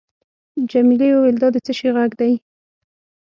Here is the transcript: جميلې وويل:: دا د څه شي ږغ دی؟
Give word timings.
جميلې 0.71 1.09
وويل:: 1.13 1.37
دا 1.41 1.47
د 1.53 1.57
څه 1.65 1.71
شي 1.77 1.89
ږغ 1.95 2.11
دی؟ 2.19 2.33